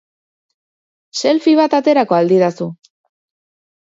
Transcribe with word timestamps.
Selfie 1.19 1.53
bat 1.59 1.75
aterako 1.79 2.17
al 2.21 2.31
didazu? 2.31 2.69